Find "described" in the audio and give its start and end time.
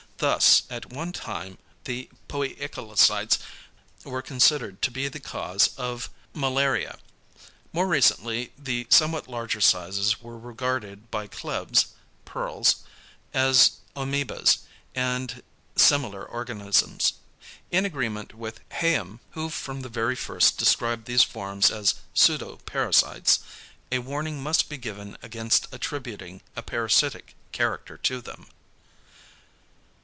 20.55-21.05